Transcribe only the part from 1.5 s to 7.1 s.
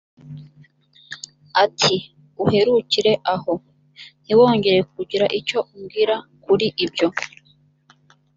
ati «uherukire aho! ntiwongere kugira icyo umbwira kuri ibyo!